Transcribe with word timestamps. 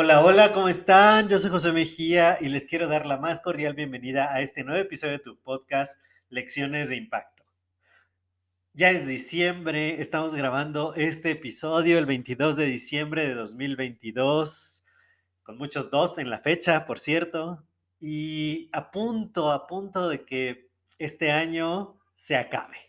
Hola, 0.00 0.24
hola, 0.24 0.52
¿cómo 0.52 0.68
están? 0.68 1.28
Yo 1.28 1.38
soy 1.38 1.50
José 1.50 1.72
Mejía 1.72 2.38
y 2.40 2.48
les 2.48 2.66
quiero 2.66 2.86
dar 2.86 3.04
la 3.04 3.16
más 3.16 3.40
cordial 3.40 3.74
bienvenida 3.74 4.32
a 4.32 4.40
este 4.42 4.62
nuevo 4.62 4.80
episodio 4.80 5.14
de 5.14 5.18
tu 5.18 5.40
podcast 5.40 6.00
Lecciones 6.28 6.88
de 6.88 6.94
Impacto. 6.94 7.42
Ya 8.74 8.90
es 8.90 9.08
diciembre, 9.08 10.00
estamos 10.00 10.36
grabando 10.36 10.94
este 10.94 11.32
episodio 11.32 11.98
el 11.98 12.06
22 12.06 12.56
de 12.56 12.66
diciembre 12.66 13.26
de 13.26 13.34
2022, 13.34 14.84
con 15.42 15.58
muchos 15.58 15.90
dos 15.90 16.18
en 16.18 16.30
la 16.30 16.38
fecha, 16.38 16.84
por 16.84 17.00
cierto, 17.00 17.66
y 17.98 18.70
a 18.72 18.92
punto, 18.92 19.50
a 19.50 19.66
punto 19.66 20.08
de 20.08 20.24
que 20.24 20.70
este 20.98 21.32
año 21.32 21.98
se 22.14 22.36
acabe. 22.36 22.87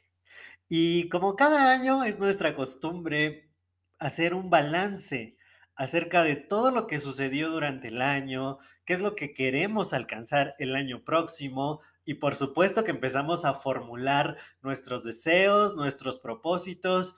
Y 0.69 1.09
como 1.09 1.35
cada 1.35 1.73
año 1.73 2.03
es 2.03 2.19
nuestra 2.19 2.55
costumbre 2.55 3.49
hacer 3.97 4.35
un 4.35 4.51
balance 4.51 5.35
acerca 5.75 6.23
de 6.23 6.35
todo 6.35 6.69
lo 6.69 6.85
que 6.85 6.99
sucedió 6.99 7.49
durante 7.49 7.87
el 7.87 8.01
año, 8.01 8.59
qué 8.85 8.93
es 8.93 8.99
lo 8.99 9.15
que 9.15 9.33
queremos 9.33 9.93
alcanzar 9.93 10.53
el 10.59 10.75
año 10.75 11.03
próximo 11.03 11.81
y 12.05 12.15
por 12.15 12.35
supuesto 12.35 12.83
que 12.83 12.91
empezamos 12.91 13.45
a 13.45 13.55
formular 13.55 14.37
nuestros 14.61 15.03
deseos, 15.03 15.75
nuestros 15.75 16.19
propósitos, 16.19 17.17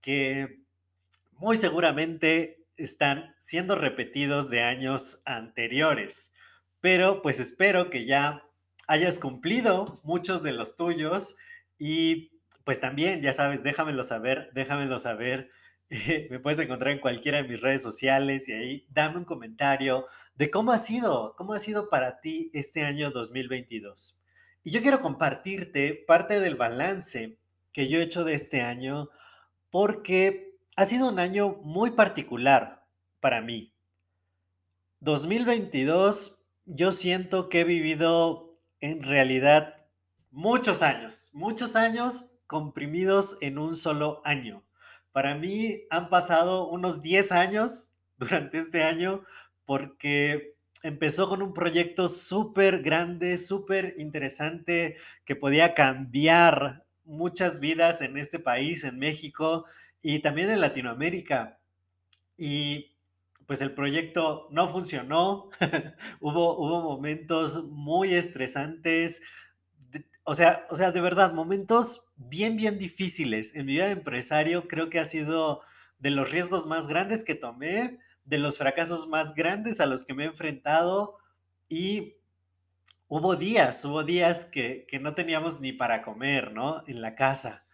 que 0.00 0.62
muy 1.32 1.58
seguramente 1.58 2.64
están 2.76 3.34
siendo 3.38 3.76
repetidos 3.76 4.48
de 4.48 4.62
años 4.62 5.22
anteriores. 5.26 6.32
Pero 6.80 7.20
pues 7.22 7.40
espero 7.40 7.90
que 7.90 8.06
ya 8.06 8.42
hayas 8.88 9.18
cumplido 9.18 10.00
muchos 10.02 10.42
de 10.42 10.52
los 10.52 10.76
tuyos 10.76 11.36
y 11.78 12.35
pues 12.66 12.80
también, 12.80 13.22
ya 13.22 13.32
sabes, 13.32 13.62
déjamelo 13.62 14.02
saber, 14.02 14.50
déjamelo 14.52 14.98
saber 14.98 15.50
me 16.30 16.40
puedes 16.40 16.58
encontrar 16.58 16.92
en 16.92 17.00
cualquiera 17.00 17.40
de 17.40 17.48
mis 17.48 17.60
redes 17.60 17.80
sociales 17.80 18.48
y 18.48 18.52
ahí 18.52 18.86
dame 18.90 19.18
un 19.18 19.24
comentario 19.24 20.06
de 20.34 20.50
cómo 20.50 20.72
ha 20.72 20.78
sido, 20.78 21.34
cómo 21.36 21.52
ha 21.52 21.60
sido 21.60 21.88
para 21.88 22.20
ti 22.20 22.50
este 22.52 22.82
año 22.84 23.12
2022. 23.12 24.20
Y 24.64 24.72
yo 24.72 24.82
quiero 24.82 24.98
compartirte 24.98 26.04
parte 26.08 26.40
del 26.40 26.56
balance 26.56 27.38
que 27.72 27.86
yo 27.86 28.00
he 28.00 28.02
hecho 28.02 28.24
de 28.24 28.34
este 28.34 28.62
año 28.62 29.10
porque 29.70 30.58
ha 30.74 30.86
sido 30.86 31.08
un 31.08 31.20
año 31.20 31.60
muy 31.62 31.92
particular 31.92 32.84
para 33.20 33.40
mí. 33.40 33.72
2022 34.98 36.42
yo 36.64 36.90
siento 36.90 37.48
que 37.48 37.60
he 37.60 37.64
vivido 37.64 38.58
en 38.80 39.04
realidad 39.04 39.86
muchos 40.32 40.82
años, 40.82 41.30
muchos 41.32 41.76
años 41.76 42.35
comprimidos 42.46 43.38
en 43.40 43.58
un 43.58 43.76
solo 43.76 44.20
año. 44.24 44.62
Para 45.12 45.34
mí 45.34 45.84
han 45.90 46.08
pasado 46.10 46.68
unos 46.68 47.02
10 47.02 47.32
años 47.32 47.92
durante 48.18 48.58
este 48.58 48.82
año 48.82 49.22
porque 49.64 50.54
empezó 50.82 51.28
con 51.28 51.42
un 51.42 51.52
proyecto 51.52 52.08
súper 52.08 52.82
grande, 52.82 53.38
súper 53.38 53.94
interesante, 53.98 54.96
que 55.24 55.34
podía 55.34 55.74
cambiar 55.74 56.84
muchas 57.04 57.60
vidas 57.60 58.00
en 58.00 58.16
este 58.16 58.38
país, 58.38 58.84
en 58.84 58.98
México 58.98 59.64
y 60.02 60.20
también 60.20 60.50
en 60.50 60.60
Latinoamérica. 60.60 61.58
Y 62.36 62.96
pues 63.46 63.60
el 63.60 63.74
proyecto 63.74 64.48
no 64.50 64.68
funcionó, 64.68 65.50
hubo, 66.20 66.56
hubo 66.58 66.82
momentos 66.82 67.64
muy 67.64 68.14
estresantes, 68.14 69.22
o 70.24 70.34
sea, 70.34 70.66
o 70.70 70.76
sea, 70.76 70.90
de 70.90 71.00
verdad, 71.00 71.32
momentos 71.32 72.05
bien, 72.16 72.56
bien 72.56 72.78
difíciles. 72.78 73.54
En 73.54 73.66
mi 73.66 73.72
vida 73.72 73.86
de 73.86 73.92
empresario 73.92 74.68
creo 74.68 74.90
que 74.90 74.98
ha 74.98 75.04
sido 75.04 75.62
de 75.98 76.10
los 76.10 76.30
riesgos 76.30 76.66
más 76.66 76.86
grandes 76.86 77.24
que 77.24 77.34
tomé, 77.34 77.98
de 78.24 78.38
los 78.38 78.58
fracasos 78.58 79.06
más 79.08 79.34
grandes 79.34 79.80
a 79.80 79.86
los 79.86 80.04
que 80.04 80.14
me 80.14 80.24
he 80.24 80.26
enfrentado 80.26 81.18
y 81.68 82.16
hubo 83.08 83.36
días, 83.36 83.84
hubo 83.84 84.02
días 84.02 84.44
que, 84.44 84.84
que 84.88 84.98
no 84.98 85.14
teníamos 85.14 85.60
ni 85.60 85.72
para 85.72 86.02
comer, 86.02 86.52
¿no? 86.52 86.82
En 86.86 87.00
la 87.00 87.14
casa. 87.14 87.64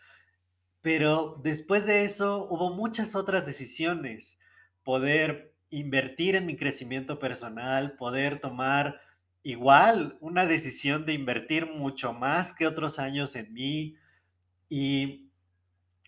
Pero 0.83 1.41
después 1.43 1.87
de 1.87 2.05
eso 2.05 2.47
hubo 2.51 2.75
muchas 2.75 3.15
otras 3.15 3.47
decisiones. 3.47 4.41
Poder 4.83 5.55
invertir 5.71 6.37
en 6.37 6.45
mi 6.45 6.57
crecimiento 6.57 7.19
personal, 7.19 7.97
poder 7.97 8.41
tomar 8.41 9.01
igual 9.43 10.19
una 10.21 10.45
decisión 10.45 11.07
de 11.07 11.15
invertir 11.15 11.67
mucho 11.67 12.13
más 12.13 12.53
que 12.53 12.67
otros 12.67 12.99
años 12.99 13.35
en 13.37 13.53
mí 13.53 13.97
y 14.75 15.31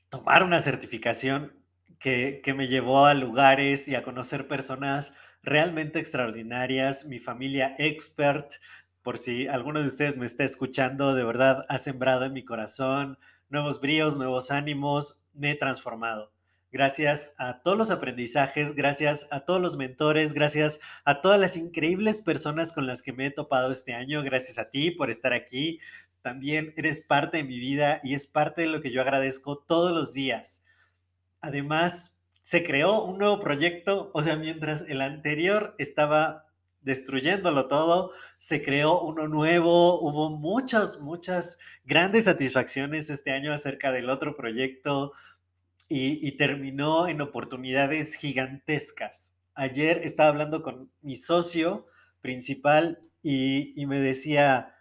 tomar 0.08 0.42
una 0.42 0.58
certificación 0.58 1.52
que, 1.98 2.40
me 2.56 2.66
llevó 2.66 3.04
a 3.04 3.12
lugares 3.12 3.88
y 3.88 3.94
a 3.94 4.02
conocer 4.02 4.48
personas 4.48 5.12
realmente 5.42 5.98
extraordinarias, 5.98 7.04
mi 7.04 7.18
familia 7.18 7.74
expert, 7.76 8.54
por 9.02 9.18
si 9.18 9.48
alguno 9.48 9.80
de 9.80 9.86
ustedes 9.86 10.16
me 10.16 10.24
está 10.24 10.44
escuchando, 10.44 11.14
de 11.14 11.24
verdad 11.24 11.66
ha 11.68 11.76
sembrado 11.76 12.24
en 12.24 12.32
mi 12.32 12.42
corazón 12.42 13.18
nuevos 13.50 13.82
bríos, 13.82 14.16
nuevos 14.16 14.50
ánimos, 14.50 15.28
me 15.34 15.50
he 15.50 15.54
transformado 15.56 16.34
gracias 16.74 17.36
a 17.38 17.62
todos 17.62 17.78
los 17.78 17.92
aprendizajes, 17.92 18.74
gracias 18.74 19.28
a 19.30 19.44
todos 19.44 19.60
los 19.60 19.76
mentores, 19.76 20.32
gracias 20.32 20.80
a 21.04 21.20
todas 21.20 21.38
las 21.38 21.56
increíbles 21.56 22.20
personas 22.20 22.72
con 22.72 22.88
las 22.88 23.00
que 23.00 23.12
me 23.12 23.26
he 23.26 23.30
topado 23.30 23.70
este 23.70 23.94
año, 23.94 24.24
gracias 24.24 24.58
a 24.58 24.70
ti 24.70 24.90
por 24.90 25.08
estar 25.08 25.32
aquí. 25.32 25.78
También 26.24 26.72
eres 26.78 27.02
parte 27.02 27.36
de 27.36 27.44
mi 27.44 27.58
vida 27.58 28.00
y 28.02 28.14
es 28.14 28.26
parte 28.26 28.62
de 28.62 28.68
lo 28.68 28.80
que 28.80 28.90
yo 28.90 29.02
agradezco 29.02 29.58
todos 29.58 29.92
los 29.92 30.14
días. 30.14 30.64
Además, 31.42 32.16
se 32.40 32.62
creó 32.62 33.04
un 33.04 33.18
nuevo 33.18 33.40
proyecto, 33.40 34.10
o 34.14 34.22
sea, 34.22 34.36
mientras 34.36 34.86
el 34.88 35.02
anterior 35.02 35.74
estaba 35.76 36.46
destruyéndolo 36.80 37.68
todo, 37.68 38.12
se 38.38 38.62
creó 38.62 39.02
uno 39.02 39.28
nuevo, 39.28 40.00
hubo 40.00 40.30
muchas, 40.30 41.00
muchas 41.00 41.58
grandes 41.84 42.24
satisfacciones 42.24 43.10
este 43.10 43.30
año 43.30 43.52
acerca 43.52 43.92
del 43.92 44.08
otro 44.08 44.34
proyecto, 44.34 45.12
y, 45.88 46.32
terminó 46.38 47.08
en 47.08 47.20
oportunidades 47.20 48.14
gigantescas. 48.14 49.34
Ayer 49.54 50.00
estaba 50.02 50.30
hablando 50.30 50.62
con 50.62 50.90
mi 51.02 51.16
socio 51.16 51.86
principal 52.22 53.00
y, 53.22 53.84
me 53.86 54.00
decía, 54.00 54.73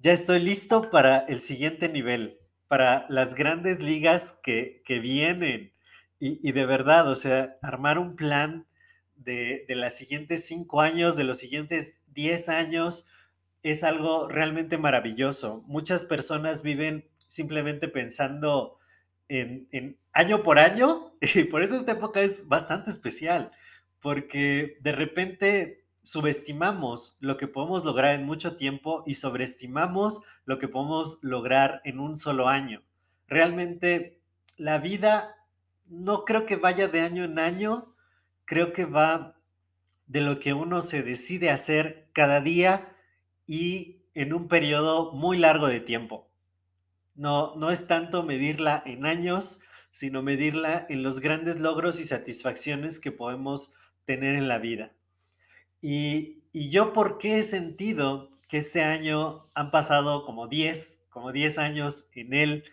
ya 0.00 0.12
estoy 0.12 0.40
listo 0.40 0.90
para 0.90 1.18
el 1.18 1.40
siguiente 1.40 1.88
nivel, 1.88 2.38
para 2.68 3.06
las 3.08 3.34
grandes 3.34 3.80
ligas 3.80 4.38
que, 4.42 4.82
vienen. 5.02 5.72
Y, 6.20 6.52
de 6.52 6.66
verdad, 6.66 7.08
o 7.10 7.16
sea, 7.16 7.56
armar 7.62 7.98
un 7.98 8.16
plan 8.16 8.66
de, 9.16 9.64
de 9.68 9.74
los 9.76 9.92
siguientes 9.92 10.46
cinco 10.46 10.80
años, 10.80 11.16
de 11.16 11.24
los 11.24 11.38
siguientes 11.38 12.00
diez 12.06 12.48
años, 12.48 13.08
es 13.62 13.84
algo 13.84 14.28
realmente 14.28 14.78
maravilloso. 14.78 15.62
Muchas 15.66 16.04
personas 16.04 16.62
viven 16.62 17.08
simplemente 17.28 17.88
pensando 17.88 18.78
en, 19.28 19.98
año 20.12 20.42
por 20.42 20.58
año, 20.58 21.12
y 21.34 21.44
por 21.44 21.62
eso 21.62 21.76
esta 21.76 21.92
época 21.92 22.22
es 22.22 22.48
bastante 22.48 22.90
especial, 22.90 23.52
porque 24.00 24.78
de 24.80 24.92
repente 24.92 25.77
subestimamos 26.08 27.18
lo 27.20 27.36
que 27.36 27.48
podemos 27.48 27.84
lograr 27.84 28.14
en 28.14 28.24
mucho 28.24 28.56
tiempo 28.56 29.02
y 29.04 29.12
sobreestimamos 29.12 30.22
lo 30.46 30.58
que 30.58 30.66
podemos 30.66 31.18
lograr 31.20 31.82
en 31.84 32.00
un 32.00 32.16
solo 32.16 32.48
año. 32.48 32.82
Realmente 33.26 34.18
la 34.56 34.78
vida 34.78 35.36
no 35.86 36.24
creo 36.24 36.46
que 36.46 36.56
vaya 36.56 36.88
de 36.88 37.02
año 37.02 37.24
en 37.24 37.38
año, 37.38 37.94
creo 38.46 38.72
que 38.72 38.86
va 38.86 39.36
de 40.06 40.22
lo 40.22 40.38
que 40.38 40.54
uno 40.54 40.80
se 40.80 41.02
decide 41.02 41.50
hacer 41.50 42.08
cada 42.14 42.40
día 42.40 42.96
y 43.46 44.00
en 44.14 44.32
un 44.32 44.48
periodo 44.48 45.12
muy 45.12 45.36
largo 45.36 45.66
de 45.66 45.80
tiempo. 45.80 46.30
No, 47.16 47.54
no 47.56 47.70
es 47.70 47.86
tanto 47.86 48.22
medirla 48.22 48.82
en 48.86 49.04
años, 49.04 49.60
sino 49.90 50.22
medirla 50.22 50.86
en 50.88 51.02
los 51.02 51.20
grandes 51.20 51.60
logros 51.60 52.00
y 52.00 52.04
satisfacciones 52.04 52.98
que 52.98 53.12
podemos 53.12 53.74
tener 54.06 54.36
en 54.36 54.48
la 54.48 54.56
vida. 54.56 54.94
Y, 55.80 56.42
y 56.52 56.70
yo, 56.70 56.92
¿por 56.92 57.18
qué 57.18 57.38
he 57.38 57.44
sentido 57.44 58.30
que 58.48 58.58
este 58.58 58.82
año 58.82 59.48
han 59.54 59.70
pasado 59.70 60.24
como 60.24 60.48
10, 60.48 61.04
como 61.10 61.32
10 61.32 61.58
años 61.58 62.08
en 62.14 62.34
él? 62.34 62.64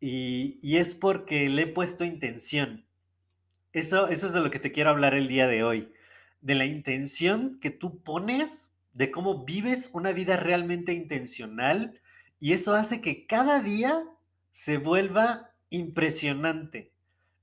y, 0.00 0.58
y 0.62 0.76
es 0.76 0.94
porque 0.94 1.48
le 1.48 1.62
he 1.62 1.66
puesto 1.66 2.04
intención. 2.04 2.84
Eso, 3.72 4.08
eso 4.08 4.26
es 4.26 4.32
de 4.32 4.40
lo 4.40 4.50
que 4.50 4.58
te 4.58 4.72
quiero 4.72 4.90
hablar 4.90 5.14
el 5.14 5.28
día 5.28 5.46
de 5.46 5.62
hoy, 5.62 5.92
de 6.40 6.54
la 6.54 6.64
intención 6.64 7.58
que 7.60 7.70
tú 7.70 8.02
pones, 8.02 8.76
de 8.92 9.10
cómo 9.10 9.44
vives 9.44 9.90
una 9.92 10.12
vida 10.12 10.36
realmente 10.36 10.92
intencional 10.92 12.00
y 12.40 12.52
eso 12.52 12.74
hace 12.74 13.00
que 13.00 13.26
cada 13.26 13.60
día 13.60 14.04
se 14.52 14.78
vuelva 14.78 15.50
impresionante. 15.70 16.92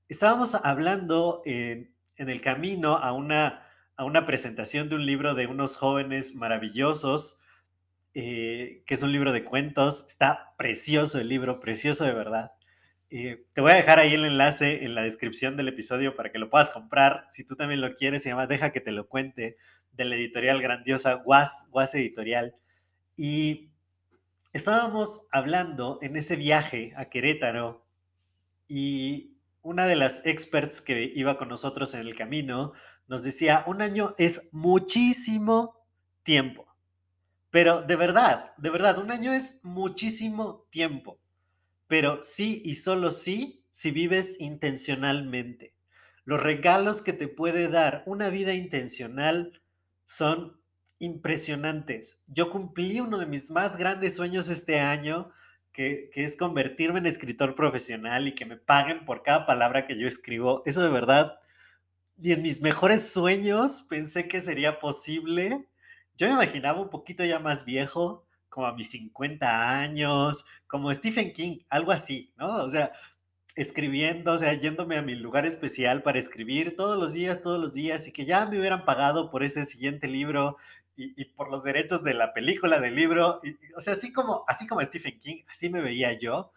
Estábamos 0.08 0.54
hablando 0.54 1.42
en, 1.44 1.94
en 2.16 2.28
el 2.28 2.40
camino 2.40 2.94
a 2.94 3.12
una, 3.12 3.65
a 3.96 4.04
una 4.04 4.26
presentación 4.26 4.88
de 4.88 4.96
un 4.96 5.06
libro 5.06 5.34
de 5.34 5.46
unos 5.46 5.76
jóvenes 5.76 6.34
maravillosos, 6.34 7.40
eh, 8.14 8.82
que 8.86 8.94
es 8.94 9.02
un 9.02 9.12
libro 9.12 9.32
de 9.32 9.44
cuentos. 9.44 10.04
Está 10.06 10.54
precioso 10.56 11.18
el 11.18 11.28
libro, 11.28 11.60
precioso 11.60 12.04
de 12.04 12.12
verdad. 12.12 12.52
Eh, 13.08 13.46
te 13.52 13.60
voy 13.60 13.72
a 13.72 13.76
dejar 13.76 13.98
ahí 13.98 14.14
el 14.14 14.24
enlace 14.24 14.84
en 14.84 14.94
la 14.94 15.02
descripción 15.02 15.56
del 15.56 15.68
episodio 15.68 16.16
para 16.16 16.32
que 16.32 16.38
lo 16.38 16.50
puedas 16.50 16.70
comprar. 16.70 17.26
Si 17.30 17.44
tú 17.44 17.56
también 17.56 17.80
lo 17.80 17.94
quieres, 17.94 18.22
se 18.22 18.30
llama 18.30 18.46
Deja 18.46 18.70
que 18.70 18.80
te 18.80 18.92
lo 18.92 19.08
cuente, 19.08 19.56
de 19.92 20.04
la 20.04 20.16
editorial 20.16 20.60
grandiosa 20.60 21.22
Was, 21.24 21.68
Was 21.70 21.94
Editorial. 21.94 22.54
Y 23.16 23.70
estábamos 24.52 25.26
hablando 25.30 25.98
en 26.02 26.16
ese 26.16 26.36
viaje 26.36 26.92
a 26.96 27.06
Querétaro 27.06 27.86
y 28.68 29.36
una 29.62 29.86
de 29.86 29.96
las 29.96 30.24
experts 30.26 30.80
que 30.80 31.10
iba 31.14 31.38
con 31.38 31.48
nosotros 31.48 31.94
en 31.94 32.00
el 32.00 32.14
camino 32.14 32.72
nos 33.08 33.22
decía, 33.22 33.64
un 33.66 33.82
año 33.82 34.14
es 34.18 34.48
muchísimo 34.52 35.76
tiempo. 36.22 36.66
Pero 37.50 37.82
de 37.82 37.96
verdad, 37.96 38.52
de 38.56 38.70
verdad, 38.70 38.98
un 38.98 39.10
año 39.10 39.32
es 39.32 39.60
muchísimo 39.62 40.66
tiempo 40.70 41.18
pero 41.88 42.22
sí 42.22 42.62
y 42.64 42.74
solo 42.74 43.10
sí 43.10 43.64
si 43.70 43.90
vives 43.90 44.40
intencionalmente. 44.40 45.74
Los 46.24 46.42
regalos 46.42 47.02
que 47.02 47.12
te 47.12 47.28
puede 47.28 47.68
dar 47.68 48.02
una 48.06 48.30
vida 48.30 48.54
intencional 48.54 49.60
son 50.04 50.60
impresionantes. 50.98 52.22
Yo 52.26 52.50
cumplí 52.50 53.00
uno 53.00 53.18
de 53.18 53.26
mis 53.26 53.50
más 53.50 53.76
grandes 53.76 54.16
sueños 54.16 54.48
este 54.48 54.80
año, 54.80 55.30
que, 55.72 56.08
que, 56.12 56.24
es 56.24 56.36
convertirme 56.36 56.98
en 56.98 57.06
escritor 57.06 57.54
profesional 57.54 58.26
y 58.26 58.34
que 58.34 58.46
me 58.46 58.56
paguen 58.56 59.04
por 59.04 59.22
cada 59.22 59.44
palabra 59.44 59.86
que 59.86 59.98
yo 59.98 60.08
escribo. 60.08 60.62
Eso 60.64 60.82
de 60.82 60.88
verdad, 60.88 61.38
y 62.18 62.32
en 62.32 62.42
mis 62.42 62.60
mejores 62.60 63.12
sueños 63.12 63.82
pensé 63.88 64.28
que 64.28 64.40
sería 64.40 64.78
posible. 64.80 65.68
Yo 66.16 66.28
me 66.28 66.34
imaginaba 66.34 66.80
un 66.80 66.90
poquito 66.90 67.24
ya 67.24 67.38
más 67.38 67.64
viejo, 67.64 68.26
como 68.48 68.66
a 68.66 68.74
mis 68.74 68.90
50 68.90 69.80
años, 69.80 70.46
como 70.66 70.92
Stephen 70.92 71.32
King, 71.32 71.58
algo 71.68 71.92
así, 71.92 72.32
¿no? 72.36 72.64
O 72.64 72.68
sea, 72.68 72.92
escribiendo, 73.54 74.32
o 74.32 74.38
sea, 74.38 74.54
yéndome 74.54 74.96
a 74.96 75.02
mi 75.02 75.14
lugar 75.14 75.46
especial 75.46 76.02
para 76.02 76.18
escribir 76.18 76.76
todos 76.76 76.98
los 76.98 77.12
días, 77.12 77.42
todos 77.42 77.60
los 77.60 77.74
días, 77.74 78.08
y 78.08 78.12
que 78.12 78.24
ya 78.24 78.46
me 78.46 78.58
hubieran 78.58 78.84
pagado 78.84 79.30
por 79.30 79.42
ese 79.44 79.64
siguiente 79.64 80.08
libro 80.08 80.56
y, 80.96 81.26
por 81.26 81.50
los 81.50 81.62
derechos 81.64 82.02
de 82.02 82.14
la 82.14 82.32
película 82.32 82.80
del 82.80 82.94
libro. 82.94 83.38
O 83.76 83.80
sea, 83.80 83.92
así 83.92 84.12
como, 84.12 84.44
así 84.48 84.66
como 84.66 84.80
Stephen 84.82 85.20
King, 85.20 85.42
así 85.50 85.68
me 85.68 85.82
veía 85.82 86.18
yo, 86.18 86.52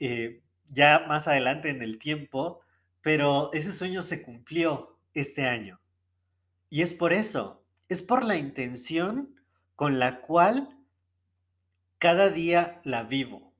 eh, 0.00 0.42
ya 0.66 1.06
más 1.08 1.28
adelante 1.28 1.70
en 1.70 1.82
el 1.82 1.98
tiempo, 1.98 2.60
pero 3.00 3.50
ese 3.54 3.72
sueño 3.72 4.02
se 4.02 4.22
cumplió 4.22 4.97
este 5.14 5.46
año. 5.46 5.80
Y 6.70 6.82
es 6.82 6.94
por 6.94 7.12
eso, 7.12 7.62
es 7.88 8.02
por 8.02 8.24
la 8.24 8.36
intención 8.36 9.34
con 9.76 9.98
la 9.98 10.20
cual 10.20 10.76
cada 11.98 12.30
día 12.30 12.80
la 12.84 13.02
vivo. 13.02 13.52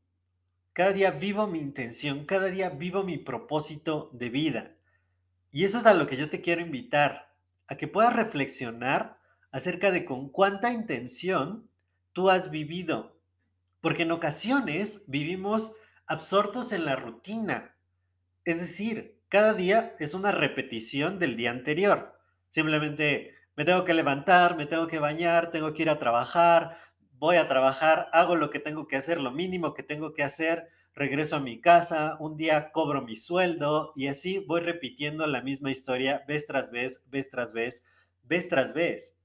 Cada 0.72 0.92
día 0.92 1.10
vivo 1.10 1.46
mi 1.46 1.58
intención, 1.58 2.24
cada 2.24 2.46
día 2.46 2.70
vivo 2.70 3.02
mi 3.02 3.18
propósito 3.18 4.10
de 4.12 4.30
vida. 4.30 4.76
Y 5.50 5.64
eso 5.64 5.78
es 5.78 5.86
a 5.86 5.94
lo 5.94 6.06
que 6.06 6.16
yo 6.16 6.30
te 6.30 6.40
quiero 6.40 6.60
invitar, 6.60 7.34
a 7.66 7.76
que 7.76 7.88
puedas 7.88 8.14
reflexionar 8.14 9.18
acerca 9.50 9.90
de 9.90 10.04
con 10.04 10.28
cuánta 10.28 10.72
intención 10.72 11.68
tú 12.12 12.30
has 12.30 12.50
vivido. 12.50 13.18
Porque 13.80 14.02
en 14.02 14.12
ocasiones 14.12 15.04
vivimos 15.08 15.76
absortos 16.06 16.72
en 16.72 16.84
la 16.84 16.96
rutina. 16.96 17.74
Es 18.44 18.60
decir, 18.60 19.17
cada 19.28 19.54
día 19.54 19.94
es 19.98 20.14
una 20.14 20.32
repetición 20.32 21.18
del 21.18 21.36
día 21.36 21.50
anterior. 21.50 22.18
Simplemente 22.50 23.34
me 23.56 23.64
tengo 23.64 23.84
que 23.84 23.94
levantar, 23.94 24.56
me 24.56 24.66
tengo 24.66 24.86
que 24.86 24.98
bañar, 24.98 25.50
tengo 25.50 25.74
que 25.74 25.82
ir 25.82 25.90
a 25.90 25.98
trabajar, 25.98 26.76
voy 27.12 27.36
a 27.36 27.48
trabajar, 27.48 28.08
hago 28.12 28.36
lo 28.36 28.50
que 28.50 28.60
tengo 28.60 28.86
que 28.86 28.96
hacer, 28.96 29.20
lo 29.20 29.30
mínimo 29.30 29.74
que 29.74 29.82
tengo 29.82 30.14
que 30.14 30.22
hacer, 30.22 30.68
regreso 30.94 31.36
a 31.36 31.40
mi 31.40 31.60
casa, 31.60 32.16
un 32.20 32.36
día 32.36 32.70
cobro 32.72 33.02
mi 33.02 33.16
sueldo 33.16 33.92
y 33.94 34.06
así 34.06 34.38
voy 34.46 34.60
repitiendo 34.60 35.26
la 35.26 35.42
misma 35.42 35.70
historia 35.70 36.24
vez 36.26 36.46
tras 36.46 36.70
vez, 36.70 37.04
vez 37.06 37.28
tras 37.30 37.52
vez, 37.52 37.84
vez 38.22 38.48
tras 38.48 38.72
vez. 38.72 39.16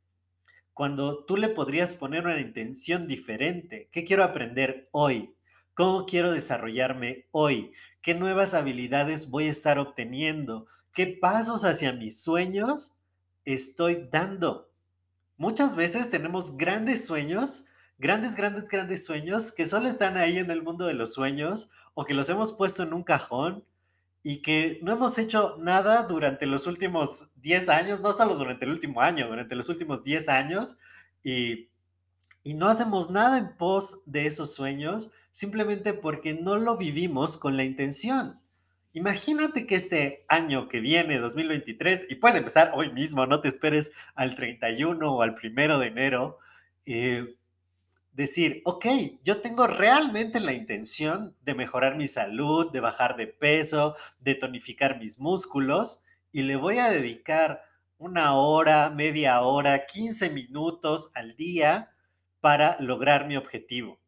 Cuando 0.73 1.23
tú 1.25 1.37
le 1.37 1.49
podrías 1.49 1.93
poner 1.95 2.25
una 2.25 2.39
intención 2.39 3.07
diferente, 3.07 3.89
¿qué 3.91 4.03
quiero 4.03 4.23
aprender 4.23 4.89
hoy? 4.91 5.35
¿Cómo 5.75 6.05
quiero 6.05 6.31
desarrollarme 6.31 7.25
hoy? 7.31 7.71
¿Qué 8.03 8.13
nuevas 8.13 8.53
habilidades 8.53 9.31
voy 9.31 9.47
a 9.47 9.51
estar 9.51 9.79
obteniendo? 9.79 10.67
¿Qué 10.93 11.07
pasos 11.07 11.65
hacia 11.65 11.93
mis 11.93 12.21
sueños 12.21 12.95
estoy 13.43 14.07
dando? 14.11 14.69
Muchas 15.35 15.75
veces 15.75 16.11
tenemos 16.11 16.57
grandes 16.57 17.07
sueños, 17.07 17.65
grandes, 17.97 18.35
grandes, 18.35 18.69
grandes 18.69 19.03
sueños 19.03 19.51
que 19.51 19.65
solo 19.65 19.87
están 19.87 20.15
ahí 20.15 20.37
en 20.37 20.51
el 20.51 20.61
mundo 20.61 20.85
de 20.85 20.93
los 20.93 21.13
sueños 21.13 21.71
o 21.95 22.05
que 22.05 22.13
los 22.13 22.29
hemos 22.29 22.53
puesto 22.53 22.83
en 22.83 22.93
un 22.93 23.03
cajón 23.03 23.65
y 24.21 24.43
que 24.43 24.79
no 24.83 24.93
hemos 24.93 25.17
hecho 25.17 25.57
nada 25.59 26.03
durante 26.03 26.45
los 26.45 26.67
últimos 26.67 27.25
10 27.37 27.69
años, 27.69 27.99
no 27.99 28.13
solo 28.13 28.35
durante 28.35 28.65
el 28.65 28.71
último 28.71 29.01
año, 29.01 29.27
durante 29.27 29.55
los 29.55 29.69
últimos 29.69 30.03
10 30.03 30.29
años 30.29 30.77
y, 31.23 31.69
y 32.43 32.53
no 32.53 32.67
hacemos 32.67 33.09
nada 33.09 33.39
en 33.39 33.57
pos 33.57 34.01
de 34.05 34.27
esos 34.27 34.53
sueños 34.53 35.11
simplemente 35.33 35.93
porque 35.93 36.35
no 36.35 36.57
lo 36.57 36.77
vivimos 36.77 37.37
con 37.37 37.57
la 37.57 37.63
intención. 37.63 38.39
Imagínate 38.93 39.65
que 39.65 39.75
este 39.75 40.23
año 40.29 40.69
que 40.69 40.79
viene, 40.79 41.17
2023, 41.17 42.05
y 42.09 42.15
puedes 42.15 42.37
empezar 42.37 42.71
hoy 42.75 42.91
mismo, 42.93 43.25
no 43.25 43.41
te 43.41 43.47
esperes 43.47 43.91
al 44.13 44.35
31 44.35 45.11
o 45.11 45.21
al 45.23 45.33
primero 45.33 45.79
de 45.79 45.87
enero, 45.87 46.37
eh, 46.85 47.35
decir, 48.11 48.61
ok, 48.63 48.85
yo 49.23 49.41
tengo 49.41 49.65
realmente 49.65 50.39
la 50.39 50.53
intención 50.53 51.35
de 51.41 51.55
mejorar 51.55 51.97
mi 51.97 52.05
salud, 52.07 52.71
de 52.71 52.81
bajar 52.81 53.17
de 53.17 53.25
peso, 53.25 53.95
de 54.19 54.35
tonificar 54.35 54.99
mis 54.99 55.19
músculos 55.19 56.03
y 56.31 56.43
le 56.43 56.55
voy 56.55 56.77
a 56.77 56.91
dedicar 56.91 57.63
una 57.97 58.35
hora, 58.35 58.91
media 58.91 59.41
hora, 59.41 59.87
15 59.87 60.29
minutos 60.29 61.11
al 61.15 61.35
día 61.35 61.89
para 62.39 62.77
lograr 62.79 63.25
mi 63.25 63.35
objetivo. 63.35 64.02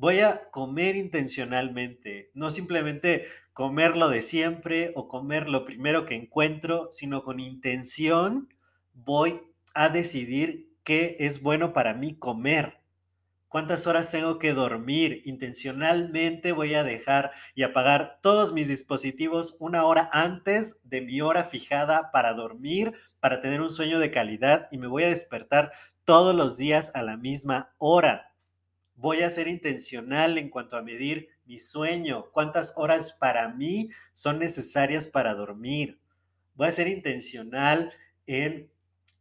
Voy 0.00 0.20
a 0.20 0.48
comer 0.50 0.96
intencionalmente, 0.96 2.30
no 2.32 2.48
simplemente 2.48 3.26
comer 3.52 3.98
lo 3.98 4.08
de 4.08 4.22
siempre 4.22 4.92
o 4.94 5.06
comer 5.08 5.46
lo 5.46 5.66
primero 5.66 6.06
que 6.06 6.14
encuentro, 6.14 6.88
sino 6.90 7.22
con 7.22 7.38
intención 7.38 8.48
voy 8.94 9.42
a 9.74 9.90
decidir 9.90 10.74
qué 10.84 11.16
es 11.20 11.42
bueno 11.42 11.74
para 11.74 11.92
mí 11.92 12.14
comer 12.18 12.80
cuántas 13.48 13.86
horas 13.86 14.10
tengo 14.10 14.38
que 14.38 14.54
dormir. 14.54 15.20
Intencionalmente 15.26 16.52
voy 16.52 16.72
a 16.76 16.82
dejar 16.82 17.32
y 17.54 17.64
apagar 17.64 18.20
todos 18.22 18.54
mis 18.54 18.68
dispositivos 18.68 19.58
una 19.60 19.84
hora 19.84 20.08
antes 20.14 20.80
de 20.82 21.02
mi 21.02 21.20
hora 21.20 21.44
fijada 21.44 22.10
para 22.10 22.32
dormir, 22.32 22.94
para 23.18 23.42
tener 23.42 23.60
un 23.60 23.68
sueño 23.68 23.98
de 23.98 24.10
calidad 24.10 24.68
y 24.70 24.78
me 24.78 24.86
voy 24.86 25.02
a 25.02 25.08
despertar 25.08 25.72
todos 26.06 26.34
los 26.34 26.56
días 26.56 26.94
a 26.94 27.02
la 27.02 27.18
misma 27.18 27.74
hora. 27.76 28.29
Voy 29.00 29.22
a 29.22 29.30
ser 29.30 29.48
intencional 29.48 30.36
en 30.36 30.50
cuanto 30.50 30.76
a 30.76 30.82
medir 30.82 31.30
mi 31.46 31.56
sueño, 31.56 32.26
cuántas 32.32 32.74
horas 32.76 33.14
para 33.14 33.48
mí 33.48 33.88
son 34.12 34.38
necesarias 34.38 35.06
para 35.06 35.32
dormir. 35.32 35.98
Voy 36.54 36.68
a 36.68 36.72
ser 36.72 36.86
intencional 36.86 37.94
en 38.26 38.70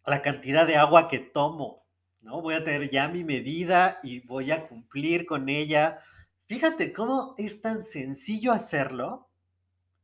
la 0.05 0.21
cantidad 0.21 0.67
de 0.67 0.75
agua 0.75 1.07
que 1.07 1.19
tomo, 1.19 1.86
¿no? 2.19 2.41
Voy 2.41 2.55
a 2.55 2.63
tener 2.65 2.89
ya 2.89 3.07
mi 3.07 3.24
medida 3.24 4.01
y 4.03 4.19
voy 4.19 4.51
a 4.51 4.67
cumplir 4.67 5.25
con 5.25 5.48
ella. 5.48 6.01
Fíjate 6.45 6.91
cómo 6.91 7.33
es 7.38 7.62
tan 7.62 7.81
sencillo 7.81 8.51
hacerlo 8.51 9.29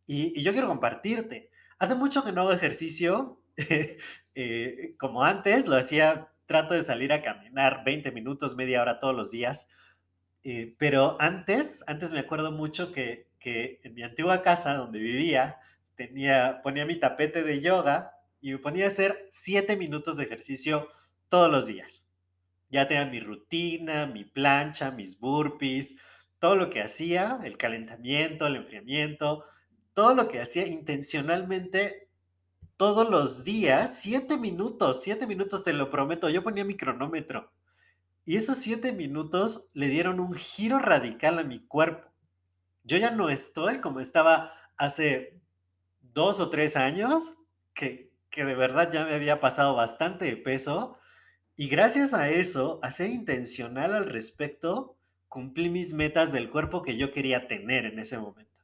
y, 0.07 0.41
yo 0.41 0.53
quiero 0.53 0.69
compartirte. 0.69 1.51
Hace 1.79 1.95
mucho 1.95 2.23
que 2.23 2.31
no 2.31 2.43
hago 2.43 2.53
ejercicio, 2.53 3.41
eh, 4.35 4.95
como 4.97 5.21
antes, 5.21 5.67
lo 5.67 5.75
hacía, 5.75 6.29
trato 6.45 6.73
de 6.73 6.83
salir 6.83 7.11
a 7.13 7.21
caminar 7.21 7.83
20 7.85 8.11
minutos, 8.11 8.55
media 8.55 8.81
hora 8.81 8.99
todos 8.99 9.15
los 9.15 9.31
días, 9.31 9.67
eh, 10.43 10.75
pero 10.77 11.17
antes, 11.19 11.83
antes 11.87 12.11
me 12.11 12.19
acuerdo 12.19 12.51
mucho 12.51 12.91
que, 12.91 13.27
que 13.39 13.79
en 13.83 13.95
mi 13.95 14.03
antigua 14.03 14.41
casa 14.43 14.75
donde 14.75 14.99
vivía, 14.99 15.57
tenía, 15.95 16.61
ponía 16.61 16.85
mi 16.85 16.95
tapete 16.99 17.43
de 17.43 17.61
yoga 17.61 18.11
y 18.41 18.51
me 18.51 18.59
ponía 18.59 18.85
a 18.85 18.89
hacer 18.89 19.27
7 19.31 19.75
minutos 19.75 20.17
de 20.17 20.25
ejercicio 20.25 20.87
todos 21.29 21.51
los 21.51 21.65
días. 21.65 22.07
Ya 22.69 22.87
tenía 22.87 23.05
mi 23.05 23.19
rutina, 23.19 24.05
mi 24.05 24.23
plancha, 24.23 24.91
mis 24.91 25.19
burpees, 25.19 25.95
todo 26.39 26.55
lo 26.55 26.69
que 26.69 26.81
hacía, 26.81 27.39
el 27.43 27.57
calentamiento, 27.57 28.45
el 28.45 28.57
enfriamiento, 28.57 29.45
todo 29.93 30.13
lo 30.13 30.27
que 30.27 30.41
hacía 30.41 30.67
intencionalmente 30.67 32.04
todos 32.77 33.09
los 33.09 33.43
días, 33.43 33.99
siete 33.99 34.37
minutos, 34.37 35.01
siete 35.01 35.27
minutos, 35.27 35.63
te 35.63 35.73
lo 35.73 35.89
prometo, 35.89 36.29
yo 36.29 36.43
ponía 36.43 36.65
mi 36.65 36.75
cronómetro. 36.75 37.51
Y 38.25 38.37
esos 38.37 38.57
siete 38.57 38.91
minutos 38.91 39.69
le 39.73 39.87
dieron 39.87 40.19
un 40.19 40.33
giro 40.33 40.79
radical 40.79 41.39
a 41.39 41.43
mi 41.43 41.59
cuerpo. 41.65 42.11
Yo 42.83 42.97
ya 42.97 43.11
no 43.11 43.29
estoy 43.29 43.79
como 43.79 43.99
estaba 43.99 44.51
hace 44.77 45.39
dos 46.01 46.39
o 46.39 46.49
tres 46.49 46.75
años, 46.75 47.33
que, 47.73 48.11
que 48.29 48.45
de 48.45 48.55
verdad 48.55 48.91
ya 48.91 49.05
me 49.05 49.13
había 49.13 49.39
pasado 49.39 49.75
bastante 49.75 50.25
de 50.25 50.37
peso. 50.37 50.97
Y 51.55 51.67
gracias 51.69 52.13
a 52.13 52.29
eso, 52.29 52.79
a 52.83 52.91
ser 52.91 53.09
intencional 53.09 53.93
al 53.93 54.05
respecto, 54.05 54.97
cumplí 55.29 55.69
mis 55.69 55.93
metas 55.93 56.31
del 56.31 56.49
cuerpo 56.49 56.81
que 56.81 56.97
yo 56.97 57.13
quería 57.13 57.47
tener 57.47 57.85
en 57.85 57.99
ese 57.99 58.17
momento. 58.17 58.54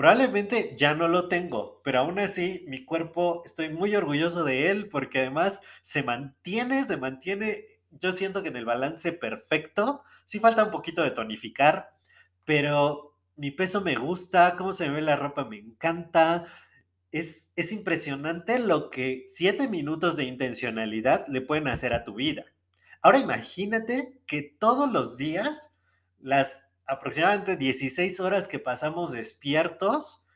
Probablemente 0.00 0.74
ya 0.78 0.94
no 0.94 1.08
lo 1.08 1.28
tengo, 1.28 1.82
pero 1.84 1.98
aún 1.98 2.18
así 2.20 2.64
mi 2.66 2.86
cuerpo 2.86 3.42
estoy 3.44 3.68
muy 3.68 3.94
orgulloso 3.94 4.44
de 4.44 4.70
él 4.70 4.88
porque 4.88 5.18
además 5.18 5.60
se 5.82 6.02
mantiene, 6.02 6.86
se 6.86 6.96
mantiene, 6.96 7.66
yo 7.90 8.10
siento 8.12 8.42
que 8.42 8.48
en 8.48 8.56
el 8.56 8.64
balance 8.64 9.12
perfecto, 9.12 10.02
sí 10.24 10.38
falta 10.40 10.64
un 10.64 10.70
poquito 10.70 11.02
de 11.02 11.10
tonificar, 11.10 11.98
pero 12.46 13.14
mi 13.36 13.50
peso 13.50 13.82
me 13.82 13.94
gusta, 13.94 14.56
cómo 14.56 14.72
se 14.72 14.88
ve 14.88 15.02
la 15.02 15.16
ropa 15.16 15.44
me 15.44 15.58
encanta. 15.58 16.46
Es, 17.12 17.52
es 17.54 17.70
impresionante 17.70 18.58
lo 18.58 18.88
que 18.88 19.24
siete 19.26 19.68
minutos 19.68 20.16
de 20.16 20.24
intencionalidad 20.24 21.26
le 21.28 21.42
pueden 21.42 21.68
hacer 21.68 21.92
a 21.92 22.04
tu 22.04 22.14
vida. 22.14 22.46
Ahora 23.02 23.18
imagínate 23.18 24.18
que 24.26 24.40
todos 24.40 24.90
los 24.90 25.18
días 25.18 25.76
las 26.20 26.69
aproximadamente 26.90 27.56
16 27.56 28.18
horas 28.18 28.48
que 28.48 28.58
pasamos 28.58 29.12
despiertos, 29.12 30.26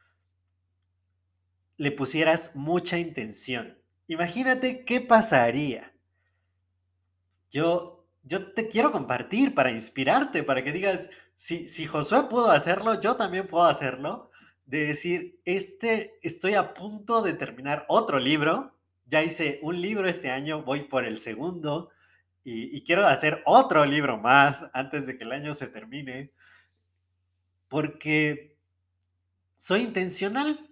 le 1.76 1.90
pusieras 1.90 2.54
mucha 2.54 2.96
intención. 2.96 3.76
Imagínate 4.06 4.84
qué 4.84 5.00
pasaría. 5.00 5.92
Yo, 7.50 8.06
yo 8.23 8.52
te 8.52 8.68
quiero 8.68 8.92
compartir 8.92 9.54
para 9.54 9.73
inspirarte, 9.73 10.44
para 10.44 10.62
que 10.62 10.70
digas, 10.70 11.11
si, 11.34 11.66
si 11.66 11.87
Josué 11.87 12.28
pudo 12.30 12.52
hacerlo, 12.52 13.00
yo 13.00 13.16
también 13.16 13.49
puedo 13.49 13.64
hacerlo. 13.64 14.30
De 14.64 14.87
decir, 14.87 15.40
este, 15.44 16.18
estoy 16.23 16.54
a 16.54 16.73
punto 16.73 17.20
de 17.20 17.34
terminar 17.34 17.84
otro 17.88 18.20
libro. 18.20 18.76
Ya 19.06 19.23
hice 19.25 19.58
un 19.62 19.82
libro 19.82 20.08
este 20.08 20.30
año, 20.30 20.62
voy 20.62 20.82
por 20.82 21.04
el 21.04 21.18
segundo 21.18 21.90
y, 22.44 22.76
y 22.76 22.84
quiero 22.84 23.06
hacer 23.06 23.42
otro 23.44 23.84
libro 23.84 24.18
más 24.18 24.64
antes 24.73 25.06
de 25.06 25.18
que 25.18 25.25
el 25.25 25.32
año 25.32 25.52
se 25.52 25.66
termine 25.66 26.30
porque 27.75 28.57
soy 29.57 29.81
intencional, 29.81 30.71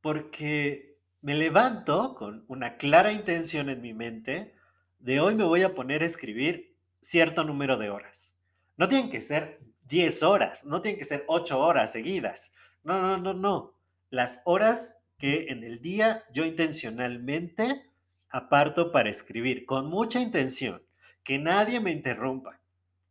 porque 0.00 0.96
me 1.20 1.36
levanto 1.36 2.16
con 2.16 2.44
una 2.48 2.76
clara 2.76 3.12
intención 3.12 3.68
en 3.68 3.80
mi 3.80 3.94
mente 3.94 4.52
de 4.98 5.20
hoy 5.20 5.36
me 5.36 5.44
voy 5.44 5.62
a 5.62 5.76
poner 5.76 6.02
a 6.02 6.06
escribir 6.06 6.74
cierto 7.00 7.44
número 7.44 7.76
de 7.76 7.90
horas. 7.90 8.36
No 8.76 8.88
tienen 8.88 9.10
que 9.10 9.20
ser 9.20 9.60
10 9.86 10.24
horas, 10.24 10.64
no 10.64 10.82
tienen 10.82 10.98
que 10.98 11.04
ser 11.04 11.22
8 11.28 11.56
horas 11.56 11.92
seguidas. 11.92 12.52
No, 12.82 13.00
no, 13.00 13.16
no, 13.18 13.32
no. 13.32 13.74
Las 14.10 14.42
horas 14.44 14.98
que 15.18 15.46
en 15.50 15.62
el 15.62 15.80
día 15.80 16.24
yo 16.32 16.44
intencionalmente 16.44 17.92
aparto 18.28 18.90
para 18.90 19.08
escribir, 19.08 19.66
con 19.66 19.86
mucha 19.86 20.18
intención, 20.18 20.82
que 21.22 21.38
nadie 21.38 21.78
me 21.78 21.92
interrumpa, 21.92 22.58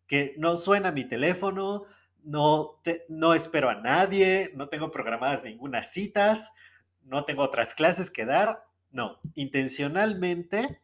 que 0.07 0.35
no 0.37 0.57
suena 0.57 0.91
mi 0.91 1.05
teléfono, 1.05 1.85
no, 2.23 2.81
no 3.09 3.33
espero 3.33 3.69
a 3.69 3.75
nadie, 3.75 4.51
no 4.55 4.69
tengo 4.69 4.91
programadas 4.91 5.43
ninguna 5.43 5.83
citas, 5.83 6.51
no 7.03 7.25
tengo 7.25 7.43
otras 7.43 7.73
clases 7.73 8.11
que 8.11 8.25
dar. 8.25 8.65
No, 8.91 9.19
intencionalmente 9.35 10.81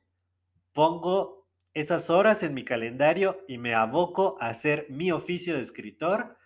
pongo 0.73 1.47
esas 1.73 2.09
horas 2.09 2.43
en 2.43 2.53
mi 2.53 2.63
calendario 2.63 3.43
y 3.47 3.57
me 3.57 3.73
aboco 3.73 4.37
a 4.39 4.49
hacer 4.49 4.85
mi 4.89 5.11
oficio 5.11 5.55
de 5.55 5.61
escritor, 5.61 6.37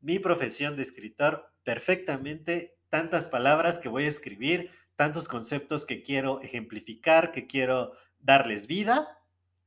mi 0.00 0.18
profesión 0.18 0.76
de 0.76 0.82
escritor 0.82 1.52
perfectamente, 1.64 2.78
tantas 2.88 3.28
palabras 3.28 3.78
que 3.78 3.88
voy 3.88 4.04
a 4.04 4.08
escribir, 4.08 4.70
tantos 4.94 5.28
conceptos 5.28 5.84
que 5.84 6.02
quiero 6.02 6.40
ejemplificar, 6.40 7.32
que 7.32 7.46
quiero 7.46 7.92
darles 8.20 8.66
vida, 8.66 9.18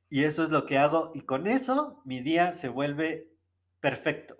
y 0.09 0.23
eso 0.23 0.43
es 0.43 0.49
lo 0.49 0.65
que 0.65 0.77
hago, 0.77 1.11
y 1.13 1.21
con 1.21 1.45
eso 1.45 2.01
mi 2.03 2.21
día 2.21 2.51
se 2.51 2.69
vuelve 2.69 3.29
perfecto. 3.79 4.38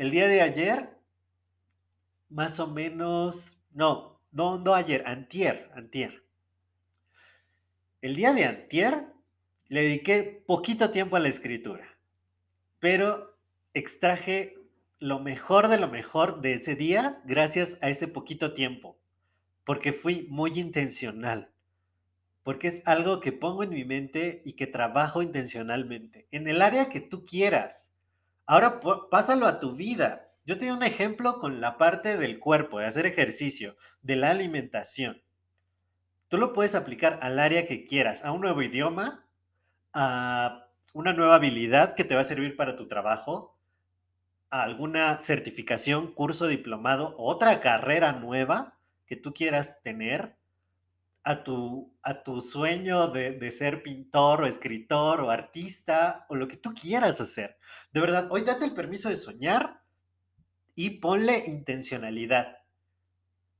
El 0.00 0.10
día 0.10 0.28
de 0.28 0.40
ayer, 0.40 0.96
más 2.30 2.58
o 2.58 2.66
menos, 2.66 3.58
no, 3.70 4.18
no, 4.32 4.58
no 4.58 4.72
ayer, 4.72 5.02
antier, 5.04 5.70
antier. 5.74 6.24
El 8.00 8.16
día 8.16 8.32
de 8.32 8.46
antier 8.46 9.04
le 9.68 9.82
dediqué 9.82 10.42
poquito 10.46 10.90
tiempo 10.90 11.16
a 11.16 11.20
la 11.20 11.28
escritura, 11.28 11.98
pero 12.78 13.36
extraje 13.74 14.56
lo 15.00 15.18
mejor 15.18 15.68
de 15.68 15.78
lo 15.78 15.88
mejor 15.88 16.40
de 16.40 16.54
ese 16.54 16.76
día 16.76 17.20
gracias 17.26 17.76
a 17.82 17.90
ese 17.90 18.08
poquito 18.08 18.54
tiempo, 18.54 18.98
porque 19.64 19.92
fui 19.92 20.26
muy 20.30 20.58
intencional, 20.58 21.50
porque 22.42 22.68
es 22.68 22.80
algo 22.86 23.20
que 23.20 23.32
pongo 23.32 23.64
en 23.64 23.68
mi 23.74 23.84
mente 23.84 24.40
y 24.46 24.54
que 24.54 24.66
trabajo 24.66 25.20
intencionalmente, 25.20 26.26
en 26.30 26.48
el 26.48 26.62
área 26.62 26.88
que 26.88 27.02
tú 27.02 27.26
quieras. 27.26 27.92
Ahora 28.50 28.80
pásalo 29.10 29.46
a 29.46 29.60
tu 29.60 29.76
vida. 29.76 30.28
Yo 30.44 30.58
te 30.58 30.66
doy 30.66 30.76
un 30.76 30.82
ejemplo 30.82 31.38
con 31.38 31.60
la 31.60 31.78
parte 31.78 32.16
del 32.16 32.40
cuerpo, 32.40 32.80
de 32.80 32.86
hacer 32.86 33.06
ejercicio, 33.06 33.76
de 34.02 34.16
la 34.16 34.32
alimentación. 34.32 35.22
Tú 36.26 36.36
lo 36.36 36.52
puedes 36.52 36.74
aplicar 36.74 37.20
al 37.22 37.38
área 37.38 37.64
que 37.64 37.84
quieras, 37.84 38.24
a 38.24 38.32
un 38.32 38.40
nuevo 38.40 38.60
idioma, 38.60 39.24
a 39.92 40.66
una 40.94 41.12
nueva 41.12 41.36
habilidad 41.36 41.94
que 41.94 42.02
te 42.02 42.16
va 42.16 42.22
a 42.22 42.24
servir 42.24 42.56
para 42.56 42.74
tu 42.74 42.88
trabajo, 42.88 43.56
a 44.50 44.64
alguna 44.64 45.20
certificación, 45.20 46.12
curso, 46.12 46.48
diplomado, 46.48 47.14
otra 47.18 47.60
carrera 47.60 48.10
nueva 48.14 48.80
que 49.06 49.14
tú 49.14 49.32
quieras 49.32 49.80
tener, 49.80 50.34
a 51.22 51.44
tu, 51.44 51.94
a 52.02 52.22
tu 52.22 52.40
sueño 52.40 53.08
de, 53.08 53.32
de, 53.32 53.50
ser 53.50 53.82
pintor 53.82 54.42
o 54.42 54.46
escritor 54.46 55.20
o 55.20 55.30
artista 55.30 56.26
o 56.28 56.34
lo 56.34 56.48
que 56.48 56.56
tú 56.56 56.72
quieras 56.74 57.20
hacer. 57.20 57.58
De 57.92 58.00
verdad, 58.00 58.28
hoy 58.30 58.42
date 58.42 58.64
el 58.64 58.74
permiso 58.74 59.08
de 59.08 59.16
soñar 59.16 59.82
y 60.74 60.90
ponle 60.90 61.44
intencionalidad. 61.46 62.58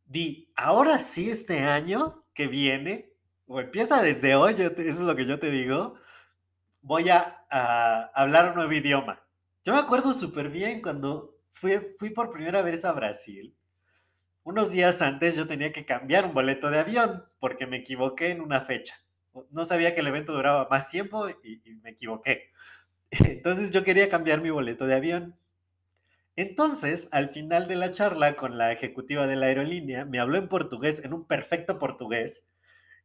Di, 0.06 0.50
ahora 0.56 0.98
sí 0.98 1.30
este 1.30 1.60
año 1.60 2.24
que 2.32 2.48
viene, 2.48 3.12
o 3.46 3.60
empieza 3.60 4.02
desde 4.02 4.34
hoy, 4.34 4.54
eso 4.54 4.72
es 4.76 5.00
lo 5.00 5.14
que 5.14 5.26
yo 5.26 5.38
te 5.38 5.50
digo, 5.50 5.94
voy 6.80 7.10
a, 7.10 7.44
a 7.50 8.10
hablar 8.14 8.50
un 8.50 8.54
nuevo 8.56 8.72
idioma. 8.72 9.22
Yo 9.64 9.74
me 9.74 9.78
acuerdo 9.78 10.14
súper 10.14 10.48
bien 10.48 10.80
cuando 10.80 11.38
fui, 11.50 11.78
fui 11.98 12.10
por 12.10 12.30
primera 12.30 12.62
vez 12.62 12.84
a 12.84 12.92
Brasil 12.92 13.54
unos 14.42 14.72
días 14.72 15.02
antes 15.02 15.36
yo 15.36 15.46
tenía 15.46 15.72
que 15.72 15.84
cambiar 15.84 16.24
un 16.24 16.34
boleto 16.34 16.70
de 16.70 16.78
avión 16.78 17.24
porque 17.38 17.66
me 17.66 17.78
equivoqué 17.78 18.30
en 18.30 18.40
una 18.40 18.60
fecha. 18.60 19.02
No 19.50 19.64
sabía 19.64 19.94
que 19.94 20.00
el 20.00 20.06
evento 20.06 20.32
duraba 20.32 20.66
más 20.70 20.88
tiempo 20.88 21.28
y, 21.28 21.60
me 21.82 21.90
equivoqué. 21.90 22.50
Entonces 23.10 23.70
yo 23.70 23.84
quería 23.84 24.08
cambiar 24.08 24.40
mi 24.40 24.50
boleto 24.50 24.86
de 24.86 24.94
avión. 24.94 25.36
Entonces, 26.36 27.08
al 27.12 27.28
final 27.28 27.68
de 27.68 27.76
la 27.76 27.90
charla 27.90 28.34
con 28.34 28.56
la 28.56 28.72
ejecutiva 28.72 29.26
de 29.26 29.36
la 29.36 29.46
aerolínea, 29.46 30.04
me 30.04 30.20
habló 30.20 30.38
en 30.38 30.48
portugués, 30.48 31.02
en 31.04 31.12
un 31.12 31.26
perfecto 31.26 31.78
portugués, 31.78 32.46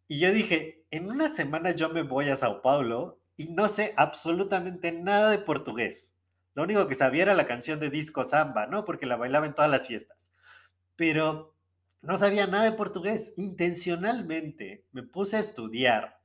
y 0.08 0.20
yo 0.20 0.32
dije, 0.32 0.86
en 0.92 1.10
una 1.10 1.30
semana 1.30 1.72
yo 1.72 1.90
me 1.90 2.04
voy 2.04 2.30
a 2.30 2.36
Sao 2.36 2.62
Paulo 2.62 3.20
y 3.36 3.50
no 3.50 3.68
sé 3.68 3.94
absolutamente 3.98 4.92
nada 4.92 5.32
de 5.32 5.40
portugués. 5.40 6.16
Lo 6.54 6.64
único 6.64 6.88
que 6.88 6.96
sabía 6.96 7.24
era 7.24 7.34
la 7.34 7.48
canción 7.48 7.80
de 7.80 7.90
Disco 7.90 8.24
Samba, 8.24 8.68
¿no? 8.68 8.86
Porque 8.86 9.08
la 9.08 9.18
bailaba 9.18 9.48
en 9.48 9.56
todas 9.56 9.72
las 9.72 9.88
fiestas 9.88 10.32
pero 10.96 11.56
no 12.02 12.18
sabía 12.18 12.48
nada 12.48 12.66
de 12.66 12.72
portugués. 12.74 13.34
Intencionalmente 13.38 14.86
me 14.92 15.04
puse 15.04 15.38
a 15.38 15.40
estudiar 15.40 16.20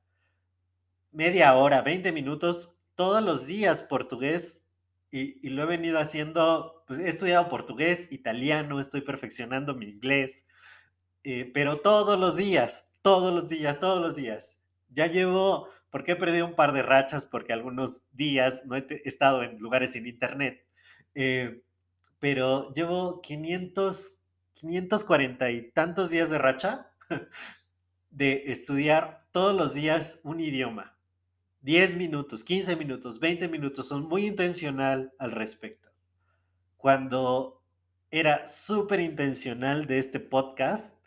media 1.11 1.55
hora, 1.55 1.81
20 1.81 2.11
minutos 2.11 2.81
todos 2.95 3.23
los 3.23 3.47
días 3.47 3.81
portugués 3.81 4.65
y, 5.11 5.49
lo 5.49 5.63
he 5.63 5.65
venido 5.65 5.99
haciendo, 5.99 6.83
pues 6.87 6.99
he 6.99 7.09
estudiado 7.09 7.49
portugués, 7.49 8.11
italiano, 8.11 8.79
estoy 8.79 9.01
perfeccionando 9.01 9.75
mi 9.75 9.87
inglés, 9.87 10.47
eh, 11.23 11.51
pero 11.53 11.81
todos 11.81 12.17
los 12.17 12.37
días, 12.37 12.89
todos 13.01 13.33
los 13.33 13.49
días, 13.49 13.79
todos 13.79 13.99
los 13.99 14.15
días. 14.15 14.59
Ya 14.89 15.07
llevo, 15.07 15.67
porque 15.89 16.13
he 16.13 16.15
perdido 16.15 16.45
un 16.45 16.55
par 16.55 16.71
de 16.71 16.81
rachas, 16.81 17.25
porque 17.25 17.51
algunos 17.51 18.03
días 18.13 18.63
no 18.65 18.75
he 18.77 18.85
estado 19.03 19.43
en 19.43 19.59
lugares 19.59 19.91
sin 19.91 20.07
internet, 20.07 20.65
eh, 21.13 21.61
pero 22.19 22.71
llevo 22.73 23.21
500 23.21 24.20
540 24.55 25.51
y 25.51 25.71
tantos 25.71 26.09
días 26.09 26.29
de 26.29 26.37
racha 26.37 26.91
de 28.09 28.43
estudiar 28.45 29.27
todos 29.31 29.55
los 29.55 29.73
días 29.73 30.21
un 30.23 30.39
idioma. 30.39 30.97
10 31.61 31.95
minutos, 31.95 32.43
15 32.43 32.75
minutos, 32.75 33.19
20 33.19 33.47
minutos, 33.47 33.87
son 33.87 34.07
muy 34.07 34.25
intencional 34.25 35.13
al 35.19 35.31
respecto. 35.31 35.89
cuando 36.77 37.61
era 38.09 38.47
súper 38.47 38.99
intencional 38.99 39.85
de 39.85 39.99
este 39.99 40.19
podcast, 40.19 40.97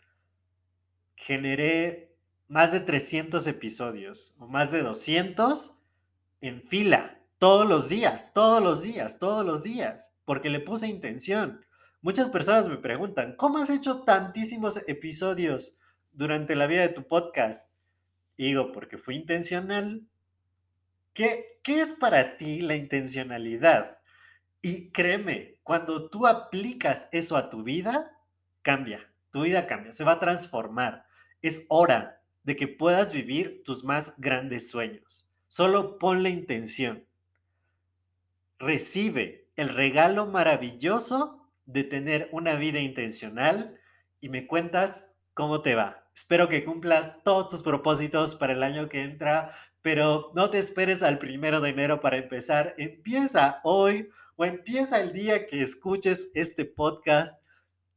generé 1.15 2.15
más 2.47 2.71
de 2.71 2.79
300 2.79 3.45
episodios 3.47 4.35
o 4.39 4.47
más 4.47 4.71
de 4.71 4.81
200 4.81 5.79
en 6.41 6.61
fila, 6.61 7.19
todos 7.37 7.67
los 7.67 7.89
días, 7.89 8.33
todos 8.33 8.61
los 8.63 8.81
días, 8.81 9.19
todos 9.19 9.45
los 9.45 9.63
días, 9.63 10.13
porque 10.25 10.49
le 10.49 10.59
puse 10.59 10.87
intención. 10.87 11.65
Muchas 12.05 12.29
personas 12.29 12.69
me 12.69 12.77
preguntan, 12.77 13.35
¿cómo 13.35 13.57
has 13.57 13.71
hecho 13.71 14.03
tantísimos 14.03 14.87
episodios 14.87 15.75
durante 16.13 16.55
la 16.55 16.67
vida 16.67 16.81
de 16.81 16.89
tu 16.89 17.07
podcast? 17.07 17.67
digo, 18.37 18.71
porque 18.71 18.99
fue 18.99 19.15
intencional. 19.15 20.05
¿Qué, 21.13 21.59
¿Qué 21.63 21.81
es 21.81 21.93
para 21.93 22.37
ti 22.37 22.61
la 22.61 22.75
intencionalidad? 22.75 23.97
Y 24.61 24.91
créeme, 24.91 25.55
cuando 25.63 26.07
tú 26.11 26.27
aplicas 26.27 27.09
eso 27.11 27.37
a 27.37 27.49
tu 27.49 27.63
vida, 27.63 28.15
cambia, 28.61 29.11
tu 29.31 29.41
vida 29.41 29.65
cambia, 29.65 29.91
se 29.91 30.03
va 30.03 30.11
a 30.11 30.19
transformar. 30.19 31.07
Es 31.41 31.65
hora 31.69 32.21
de 32.43 32.55
que 32.55 32.67
puedas 32.67 33.13
vivir 33.13 33.63
tus 33.65 33.83
más 33.83 34.13
grandes 34.19 34.69
sueños. 34.69 35.27
Solo 35.47 35.97
pon 35.97 36.21
la 36.21 36.29
intención. 36.29 37.03
Recibe 38.59 39.47
el 39.55 39.69
regalo 39.69 40.27
maravilloso 40.27 41.41
de 41.65 41.83
tener 41.83 42.29
una 42.31 42.55
vida 42.55 42.79
intencional 42.79 43.79
y 44.21 44.29
me 44.29 44.47
cuentas 44.47 45.17
cómo 45.33 45.61
te 45.61 45.75
va. 45.75 46.05
Espero 46.15 46.47
que 46.47 46.63
cumplas 46.63 47.21
todos 47.23 47.49
tus 47.49 47.61
propósitos 47.61 48.35
para 48.35 48.53
el 48.53 48.63
año 48.63 48.87
que 48.87 49.03
entra, 49.03 49.51
pero 49.81 50.31
no 50.33 50.49
te 50.49 50.59
esperes 50.59 51.03
al 51.03 51.17
primero 51.17 51.59
de 51.59 51.69
enero 51.69 51.99
para 51.99 52.17
empezar. 52.17 52.73
Empieza 52.77 53.59
hoy 53.63 54.09
o 54.37 54.45
empieza 54.45 55.01
el 55.01 55.11
día 55.11 55.45
que 55.45 55.61
escuches 55.61 56.31
este 56.33 56.65
podcast. 56.65 57.41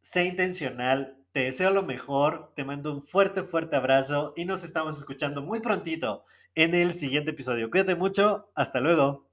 Sé 0.01 0.25
intencional. 0.25 1.17
Te 1.33 1.45
deseo 1.45 1.71
lo 1.71 1.85
mejor. 1.85 2.53
Te 2.57 2.65
mando 2.65 2.93
un 2.93 3.03
fuerte, 3.03 3.45
fuerte 3.45 3.77
abrazo 3.77 4.33
y 4.37 4.45
nos 4.45 4.65
estamos 4.65 4.99
escuchando 4.99 5.43
muy 5.43 5.61
prontito 5.61 6.25
en 6.55 6.75
el 6.75 6.93
siguiente 6.93 7.31
episodio. 7.31 7.71
Cuídate 7.71 7.95
mucho. 7.95 8.51
Hasta 8.55 8.81
luego. 8.81 9.28